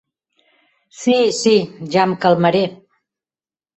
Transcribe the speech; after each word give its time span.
Si, 1.01 1.17
si, 1.41 1.55
ja 1.97 2.03
em 2.09 2.17
calmaré. 2.25 2.65